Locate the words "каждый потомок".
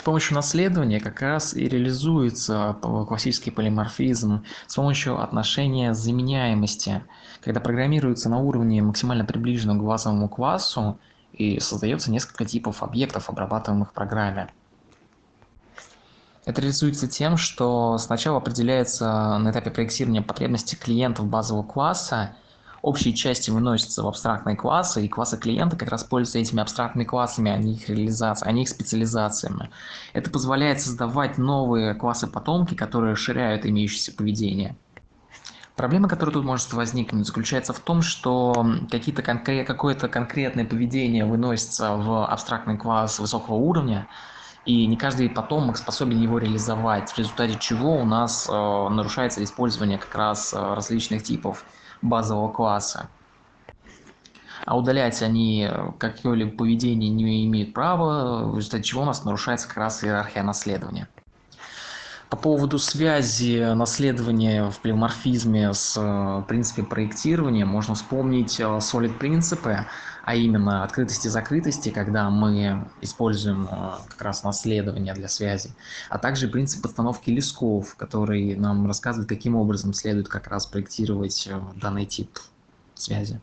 44.98-45.78